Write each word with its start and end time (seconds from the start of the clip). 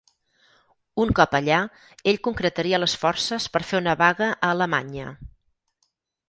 Un 1.03 1.11
cop 1.19 1.35
allà, 1.39 1.59
ell 2.11 2.17
concretaria 2.27 2.79
les 2.81 2.95
forces 3.03 3.47
per 3.57 3.63
fer 3.73 3.83
una 3.83 3.95
vaga 4.01 4.31
a 4.31 4.41
Alemanya. 4.57 5.13